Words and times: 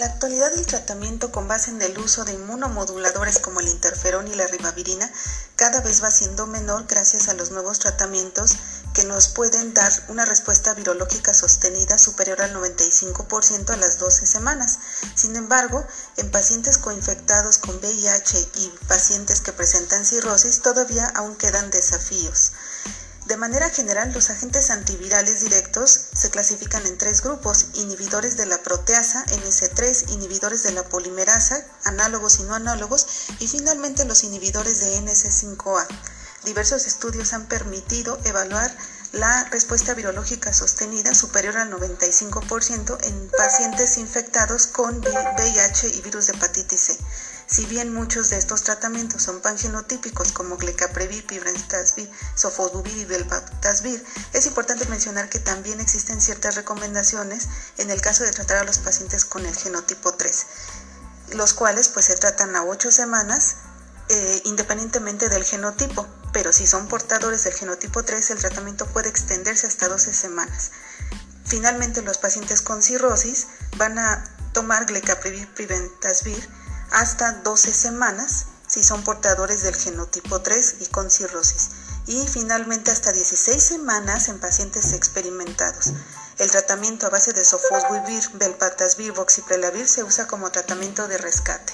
la 0.00 0.06
actualidad 0.06 0.50
el 0.54 0.64
tratamiento 0.64 1.30
con 1.30 1.46
base 1.46 1.70
en 1.70 1.82
el 1.82 1.98
uso 1.98 2.24
de 2.24 2.32
inmunomoduladores 2.32 3.38
como 3.38 3.60
el 3.60 3.68
interferón 3.68 4.28
y 4.28 4.34
la 4.34 4.46
ribavirina 4.46 5.12
cada 5.56 5.82
vez 5.82 6.02
va 6.02 6.10
siendo 6.10 6.46
menor 6.46 6.86
gracias 6.88 7.28
a 7.28 7.34
los 7.34 7.50
nuevos 7.50 7.80
tratamientos 7.80 8.56
que 8.94 9.04
nos 9.04 9.28
pueden 9.28 9.74
dar 9.74 9.92
una 10.08 10.24
respuesta 10.24 10.72
virológica 10.72 11.34
sostenida 11.34 11.98
superior 11.98 12.40
al 12.40 12.54
95% 12.54 13.68
a 13.68 13.76
las 13.76 13.98
12 13.98 14.24
semanas. 14.24 14.78
Sin 15.14 15.36
embargo, 15.36 15.86
en 16.16 16.30
pacientes 16.30 16.78
coinfectados 16.78 17.58
con 17.58 17.76
VIH 17.76 18.48
y 18.54 18.72
pacientes 18.88 19.42
que 19.42 19.52
presentan 19.52 20.06
cirrosis 20.06 20.62
todavía 20.62 21.08
aún 21.08 21.36
quedan 21.36 21.70
desafíos. 21.70 22.52
De 23.30 23.36
manera 23.36 23.70
general, 23.70 24.12
los 24.12 24.28
agentes 24.28 24.70
antivirales 24.70 25.38
directos 25.38 26.08
se 26.12 26.30
clasifican 26.30 26.84
en 26.84 26.98
tres 26.98 27.22
grupos, 27.22 27.66
inhibidores 27.74 28.36
de 28.36 28.44
la 28.44 28.60
proteasa, 28.60 29.24
NC3, 29.26 30.10
inhibidores 30.10 30.64
de 30.64 30.72
la 30.72 30.82
polimerasa, 30.82 31.64
análogos 31.84 32.40
y 32.40 32.42
no 32.42 32.56
análogos, 32.56 33.06
y 33.38 33.46
finalmente 33.46 34.04
los 34.04 34.24
inhibidores 34.24 34.80
de 34.80 34.98
NC5A. 35.02 35.86
Diversos 36.44 36.88
estudios 36.88 37.32
han 37.32 37.46
permitido 37.46 38.18
evaluar 38.24 38.76
la 39.12 39.44
respuesta 39.50 39.94
virológica 39.94 40.52
sostenida 40.52 41.14
superior 41.14 41.56
al 41.56 41.70
95% 41.70 42.98
en 43.06 43.30
pacientes 43.36 43.98
infectados 43.98 44.68
con 44.68 44.98
VIH 45.00 45.88
y 45.96 46.00
virus 46.02 46.28
de 46.28 46.34
hepatitis 46.34 46.80
C. 46.80 46.98
Si 47.46 47.66
bien 47.66 47.92
muchos 47.92 48.30
de 48.30 48.38
estos 48.38 48.62
tratamientos 48.62 49.24
son 49.24 49.40
pangenotípicos 49.40 50.30
como 50.30 50.56
glecaprevir, 50.56 51.26
pibrentasvir, 51.26 52.08
sofosbuvir 52.36 52.96
y 52.96 53.04
velpatasvir, 53.04 54.04
es 54.32 54.46
importante 54.46 54.86
mencionar 54.86 55.28
que 55.28 55.40
también 55.40 55.80
existen 55.80 56.20
ciertas 56.20 56.54
recomendaciones 56.54 57.48
en 57.78 57.90
el 57.90 58.00
caso 58.00 58.22
de 58.22 58.30
tratar 58.30 58.58
a 58.58 58.64
los 58.64 58.78
pacientes 58.78 59.24
con 59.24 59.44
el 59.44 59.56
genotipo 59.56 60.14
3, 60.14 60.46
los 61.30 61.52
cuales 61.52 61.88
pues 61.88 62.06
se 62.06 62.14
tratan 62.14 62.54
a 62.54 62.62
8 62.62 62.92
semanas 62.92 63.56
eh, 64.08 64.42
independientemente 64.44 65.28
del 65.28 65.42
genotipo, 65.42 66.06
pero 66.32 66.52
si 66.52 66.66
son 66.66 66.88
portadores 66.88 67.44
del 67.44 67.54
genotipo 67.54 68.02
3 68.02 68.30
el 68.30 68.38
tratamiento 68.38 68.86
puede 68.86 69.08
extenderse 69.08 69.66
hasta 69.66 69.88
12 69.88 70.12
semanas. 70.12 70.70
Finalmente 71.44 72.02
los 72.02 72.18
pacientes 72.18 72.62
con 72.62 72.82
cirrosis 72.82 73.48
van 73.76 73.98
a 73.98 74.24
tomar 74.52 74.86
glecaprevir, 74.86 75.52
pibrentasvir 75.54 76.48
hasta 76.90 77.32
12 77.42 77.72
semanas 77.72 78.46
si 78.66 78.84
son 78.84 79.02
portadores 79.02 79.62
del 79.62 79.74
genotipo 79.74 80.42
3 80.42 80.76
y 80.80 80.86
con 80.86 81.10
cirrosis 81.10 81.70
y 82.06 82.26
finalmente 82.26 82.90
hasta 82.90 83.12
16 83.12 83.62
semanas 83.62 84.28
en 84.28 84.40
pacientes 84.40 84.92
experimentados. 84.92 85.92
El 86.38 86.50
tratamiento 86.50 87.06
a 87.06 87.10
base 87.10 87.32
de 87.32 87.44
sofosbuvir, 87.44 88.22
velpatasvir, 88.34 89.12
voxiprelavir 89.12 89.86
se 89.86 90.02
usa 90.02 90.26
como 90.26 90.50
tratamiento 90.50 91.06
de 91.06 91.18
rescate. 91.18 91.72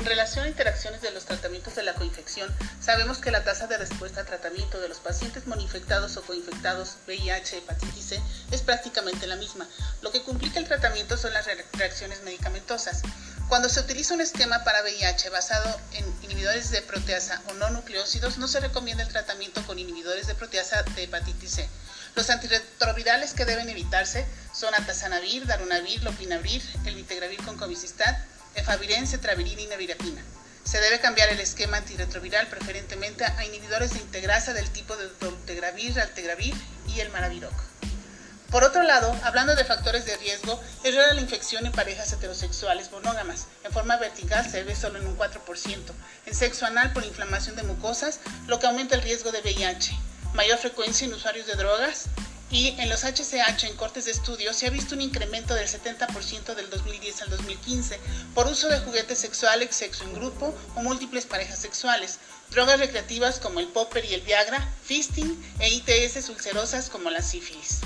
En 0.00 0.06
relación 0.06 0.46
a 0.46 0.48
interacciones 0.48 1.02
de 1.02 1.10
los 1.10 1.26
tratamientos 1.26 1.74
de 1.74 1.82
la 1.82 1.92
coinfección, 1.92 2.50
sabemos 2.80 3.18
que 3.18 3.30
la 3.30 3.44
tasa 3.44 3.66
de 3.66 3.76
respuesta 3.76 4.20
al 4.20 4.26
tratamiento 4.26 4.80
de 4.80 4.88
los 4.88 4.96
pacientes 4.96 5.46
monoinfectados 5.46 6.16
o 6.16 6.22
coinfectados 6.22 6.96
VIH, 7.06 7.58
hepatitis 7.58 8.06
C 8.06 8.22
es 8.50 8.62
prácticamente 8.62 9.26
la 9.26 9.36
misma. 9.36 9.68
Lo 10.00 10.10
que 10.10 10.22
complica 10.22 10.58
el 10.58 10.66
tratamiento 10.66 11.18
son 11.18 11.34
las 11.34 11.46
reacciones 11.74 12.22
medicamentosas. 12.22 13.02
Cuando 13.50 13.68
se 13.68 13.78
utiliza 13.78 14.14
un 14.14 14.22
esquema 14.22 14.64
para 14.64 14.80
VIH 14.80 15.28
basado 15.28 15.78
en 15.92 16.06
inhibidores 16.22 16.70
de 16.70 16.80
proteasa 16.80 17.42
o 17.50 17.52
no 17.52 17.68
nucleócidos, 17.68 18.38
no 18.38 18.48
se 18.48 18.60
recomienda 18.60 19.02
el 19.02 19.10
tratamiento 19.10 19.62
con 19.66 19.78
inhibidores 19.78 20.26
de 20.26 20.34
proteasa 20.34 20.82
de 20.82 21.02
hepatitis 21.02 21.56
C. 21.56 21.68
Los 22.14 22.30
antirretrovirales 22.30 23.34
que 23.34 23.44
deben 23.44 23.68
evitarse 23.68 24.26
son 24.54 24.74
atazanavir, 24.74 25.46
darunavir, 25.46 26.02
lopinavir, 26.02 26.62
el 26.86 26.98
integravir 26.98 27.44
con 27.44 27.58
covicistat, 27.58 28.16
efavirenz, 28.54 29.10
cetravirina 29.10 29.62
y 29.62 29.66
nevirapina. 29.66 30.22
Se 30.64 30.80
debe 30.80 31.00
cambiar 31.00 31.30
el 31.30 31.40
esquema 31.40 31.78
antirretroviral 31.78 32.46
preferentemente 32.48 33.24
a 33.24 33.44
inhibidores 33.44 33.92
de 33.92 34.00
integrasa 34.00 34.52
del 34.52 34.70
tipo 34.70 34.96
de 34.96 35.08
dolutegravir, 35.20 35.98
altegravir 35.98 36.54
y 36.88 37.00
el 37.00 37.10
maraviroc. 37.10 37.54
Por 38.50 38.64
otro 38.64 38.82
lado, 38.82 39.14
hablando 39.22 39.54
de 39.54 39.64
factores 39.64 40.06
de 40.06 40.16
riesgo, 40.16 40.60
es 40.82 40.96
rara 40.96 41.14
la 41.14 41.20
infección 41.20 41.66
en 41.66 41.72
parejas 41.72 42.12
heterosexuales 42.12 42.90
monógamas. 42.90 43.46
En 43.64 43.72
forma 43.72 43.96
vertical 43.96 44.48
se 44.50 44.64
ve 44.64 44.74
solo 44.74 44.98
en 44.98 45.06
un 45.06 45.16
4%. 45.16 45.38
En 46.26 46.34
sexo 46.34 46.66
anal 46.66 46.92
por 46.92 47.04
inflamación 47.04 47.54
de 47.54 47.62
mucosas, 47.62 48.18
lo 48.48 48.58
que 48.58 48.66
aumenta 48.66 48.96
el 48.96 49.02
riesgo 49.02 49.30
de 49.30 49.40
VIH. 49.40 49.96
Mayor 50.34 50.58
frecuencia 50.58 51.06
en 51.06 51.14
usuarios 51.14 51.46
de 51.46 51.54
drogas, 51.54 52.06
y 52.50 52.74
en 52.78 52.88
los 52.88 53.04
HCH 53.04 53.64
en 53.64 53.76
cortes 53.76 54.06
de 54.06 54.10
estudio 54.10 54.52
se 54.52 54.66
ha 54.66 54.70
visto 54.70 54.94
un 54.94 55.00
incremento 55.00 55.54
del 55.54 55.68
70% 55.68 56.54
del 56.54 56.68
2010 56.68 57.22
al 57.22 57.30
2015 57.30 58.00
por 58.34 58.46
uso 58.46 58.68
de 58.68 58.80
juguetes 58.80 59.18
sexuales, 59.18 59.74
sexo 59.74 60.04
en 60.04 60.14
grupo 60.14 60.54
o 60.74 60.82
múltiples 60.82 61.26
parejas 61.26 61.58
sexuales, 61.58 62.18
drogas 62.50 62.80
recreativas 62.80 63.38
como 63.38 63.60
el 63.60 63.68
popper 63.68 64.04
y 64.04 64.14
el 64.14 64.22
Viagra, 64.22 64.66
fisting 64.82 65.40
e 65.60 65.68
ITS 65.68 66.28
ulcerosas 66.28 66.90
como 66.90 67.10
la 67.10 67.22
sífilis. 67.22 67.80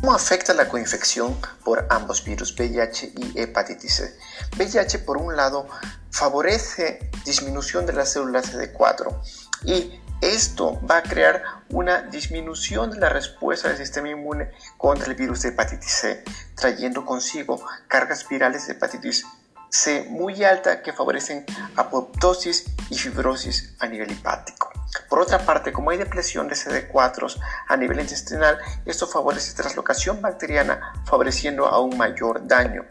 ¿Cómo 0.00 0.14
afecta 0.14 0.54
la 0.54 0.68
coinfección 0.68 1.36
por 1.64 1.84
ambos 1.90 2.22
virus, 2.22 2.54
VIH 2.56 3.14
y 3.16 3.40
hepatitis 3.40 3.96
C? 3.96 4.16
VIH, 4.56 5.00
por 5.00 5.16
un 5.16 5.34
lado, 5.34 5.66
favorece 6.12 7.10
disminución 7.24 7.84
de 7.84 7.94
las 7.94 8.12
células 8.12 8.54
CD4 8.54 9.20
y 9.64 10.00
esto 10.20 10.80
va 10.88 10.98
a 10.98 11.02
crear 11.02 11.42
una 11.70 12.02
disminución 12.02 12.90
de 12.90 12.98
la 12.98 13.08
respuesta 13.08 13.68
del 13.68 13.76
sistema 13.76 14.10
inmune 14.10 14.50
contra 14.76 15.06
el 15.06 15.14
virus 15.14 15.42
de 15.42 15.50
hepatitis 15.50 15.92
C, 15.92 16.24
trayendo 16.54 17.04
consigo 17.04 17.64
cargas 17.86 18.28
virales 18.28 18.66
de 18.66 18.72
hepatitis 18.72 19.24
C 19.70 20.06
muy 20.08 20.42
alta 20.44 20.82
que 20.82 20.92
favorecen 20.92 21.44
apoptosis 21.76 22.64
y 22.90 22.98
fibrosis 22.98 23.74
a 23.78 23.86
nivel 23.86 24.10
hepático. 24.10 24.67
Por 25.08 25.20
otra 25.20 25.38
parte, 25.38 25.72
como 25.72 25.90
hay 25.90 25.96
depresión 25.96 26.48
de 26.48 26.54
CD4 26.54 27.40
a 27.66 27.76
nivel 27.76 28.00
intestinal, 28.00 28.58
esto 28.84 29.06
favorece 29.06 29.54
traslocación 29.54 30.20
bacteriana, 30.20 30.92
favoreciendo 31.06 31.66
aún 31.66 31.96
mayor 31.96 32.46
daño. 32.46 32.84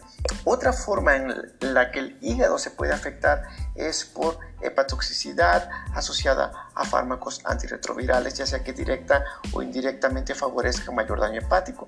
Otra 0.43 0.73
forma 0.73 1.15
en 1.15 1.53
la 1.59 1.91
que 1.91 1.99
el 1.99 2.17
hígado 2.21 2.57
se 2.57 2.71
puede 2.71 2.93
afectar 2.93 3.43
es 3.75 4.03
por 4.03 4.39
hepatotoxicidad 4.61 5.69
asociada 5.93 6.69
a 6.73 6.85
fármacos 6.85 7.41
antirretrovirales, 7.45 8.33
ya 8.33 8.47
sea 8.47 8.63
que 8.63 8.73
directa 8.73 9.23
o 9.53 9.61
indirectamente 9.61 10.33
favorezca 10.33 10.91
mayor 10.91 11.19
daño 11.19 11.41
hepático. 11.41 11.87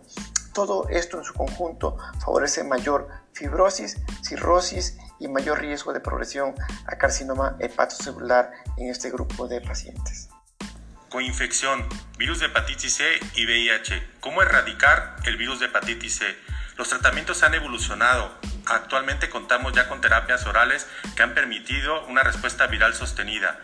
Todo 0.53 0.87
esto 0.89 1.17
en 1.17 1.23
su 1.23 1.33
conjunto 1.33 1.97
favorece 2.19 2.63
mayor 2.63 3.07
fibrosis, 3.33 3.97
cirrosis 4.23 4.97
y 5.19 5.27
mayor 5.27 5.59
riesgo 5.59 5.93
de 5.93 5.99
progresión 5.99 6.55
a 6.85 6.97
carcinoma 6.97 7.55
hepatocelular 7.59 8.51
en 8.77 8.89
este 8.89 9.11
grupo 9.11 9.47
de 9.47 9.61
pacientes. 9.61 10.29
Coinfección, 11.09 11.87
virus 12.17 12.39
de 12.39 12.47
hepatitis 12.47 12.95
C 12.95 13.03
y 13.35 13.45
VIH. 13.45 14.19
¿Cómo 14.19 14.41
erradicar 14.41 15.15
el 15.25 15.37
virus 15.37 15.59
de 15.59 15.65
hepatitis 15.65 16.17
C? 16.17 16.37
Los 16.77 16.89
tratamientos 16.89 17.43
han 17.43 17.55
evolucionado. 17.55 18.31
Actualmente 18.67 19.29
contamos 19.29 19.73
ya 19.73 19.89
con 19.89 20.01
terapias 20.01 20.45
orales 20.45 20.87
que 21.15 21.23
han 21.23 21.33
permitido 21.33 22.05
una 22.05 22.23
respuesta 22.23 22.67
viral 22.67 22.93
sostenida. 22.93 23.59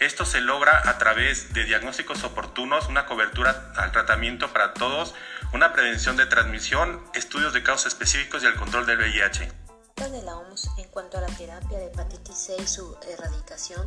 Esto 0.00 0.24
se 0.24 0.40
logra 0.40 0.88
a 0.88 0.98
través 0.98 1.52
de 1.54 1.64
diagnósticos 1.64 2.22
oportunos, 2.24 2.88
una 2.88 3.06
cobertura 3.06 3.72
al 3.76 3.90
tratamiento 3.90 4.52
para 4.52 4.74
todos, 4.74 5.14
una 5.52 5.72
prevención 5.72 6.16
de 6.16 6.26
transmisión, 6.26 7.02
estudios 7.14 7.52
de 7.52 7.62
causas 7.62 7.92
específicos 7.92 8.42
y 8.42 8.46
el 8.46 8.54
control 8.54 8.86
del 8.86 8.98
VIH. 8.98 9.67
De 10.06 10.22
la 10.22 10.38
OMS 10.38 10.70
en 10.78 10.88
cuanto 10.90 11.18
a 11.18 11.20
la 11.20 11.26
terapia 11.26 11.76
de 11.76 11.86
hepatitis 11.86 12.36
C 12.36 12.56
y 12.56 12.66
su 12.68 12.96
erradicación 13.08 13.84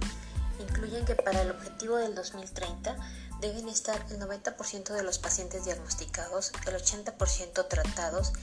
incluyen 0.59 1.05
que 1.05 1.15
para 1.15 1.41
el 1.41 1.51
objetivo 1.51 1.95
del 1.95 2.13
2030 2.13 2.97
deben 3.39 3.69
estar 3.69 4.05
el 4.09 4.19
90% 4.19 4.93
de 4.93 5.03
los 5.03 5.19
pacientes 5.19 5.63
diagnosticados, 5.63 6.51
el 6.67 6.75
80% 6.75 7.67
tratados 7.67 8.33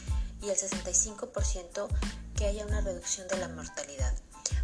y 0.41 0.49
el 0.49 0.57
65% 0.57 1.89
que 2.35 2.47
haya 2.47 2.65
una 2.65 2.81
reducción 2.81 3.29
de 3.29 3.37
la 3.37 3.49
mortalidad. 3.49 4.15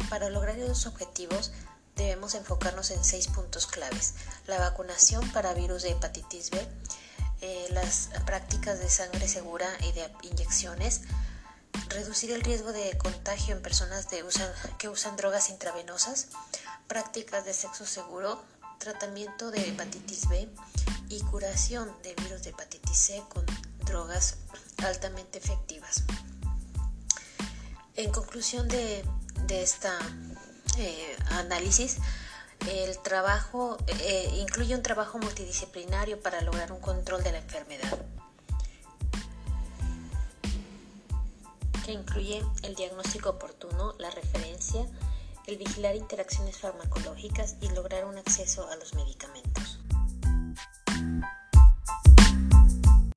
Para 0.09 0.29
lograr 0.29 0.57
esos 0.57 0.87
objetivos 0.87 1.51
debemos 1.95 2.33
enfocarnos 2.33 2.89
en 2.89 3.03
seis 3.03 3.27
puntos 3.27 3.67
claves. 3.67 4.15
La 4.47 4.59
vacunación 4.59 5.31
para 5.31 5.53
virus 5.53 5.83
de 5.83 5.91
hepatitis 5.91 6.49
B, 6.49 6.67
eh, 7.41 7.67
las 7.69 8.09
prácticas 8.25 8.79
de 8.79 8.89
sangre 8.89 9.27
segura 9.27 9.69
y 9.81 9.91
de 9.91 10.11
inyecciones, 10.23 11.01
reducir 11.89 12.31
el 12.31 12.41
riesgo 12.41 12.71
de 12.71 12.97
contagio 12.97 13.55
en 13.55 13.61
personas 13.61 14.07
que 14.77 14.89
usan 14.89 15.15
drogas 15.17 15.49
intravenosas, 15.49 16.27
prácticas 16.87 17.45
de 17.45 17.53
sexo 17.53 17.85
seguro, 17.85 18.43
tratamiento 18.77 19.51
de 19.51 19.69
hepatitis 19.69 20.27
B 20.29 20.49
y 21.09 21.21
curación 21.21 21.91
de 22.03 22.13
virus 22.15 22.43
de 22.43 22.49
hepatitis 22.51 22.97
C 22.97 23.23
con 23.29 23.45
drogas 23.85 24.37
altamente 24.83 25.37
efectivas. 25.37 26.03
En 27.95 28.11
conclusión 28.11 28.67
de, 28.67 29.05
de 29.47 29.63
este 29.63 29.87
análisis, 31.31 31.97
el 32.69 32.97
trabajo 32.99 33.77
eh, 33.87 34.29
incluye 34.37 34.75
un 34.75 34.81
trabajo 34.81 35.17
multidisciplinario 35.17 36.19
para 36.19 36.41
lograr 36.41 36.71
un 36.71 36.79
control 36.79 37.23
de 37.23 37.31
la 37.31 37.37
enfermedad. 37.37 37.97
Que 41.85 41.91
incluye 41.91 42.43
el 42.63 42.73
diagnóstico 42.73 43.29
oportuno, 43.29 43.93
la 43.99 44.09
referencia, 44.09 44.87
el 45.45 45.57
vigilar 45.57 45.95
interacciones 45.95 46.57
farmacológicas 46.57 47.57
y 47.61 47.69
lograr 47.69 48.05
un 48.05 48.17
acceso 48.17 48.67
a 48.69 48.75
los 48.75 48.95
medicamentos. 48.95 49.84